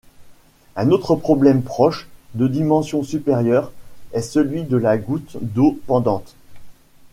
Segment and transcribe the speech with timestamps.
[0.75, 3.71] Un autre problème proche, de dimension supérieure,
[4.13, 6.33] est celui de la goutte d'eau pendante.